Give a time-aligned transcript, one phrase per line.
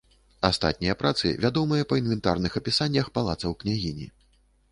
[0.47, 4.07] Астатнія працы вядомыя па інвентарных апісаннях палацаў княгіні.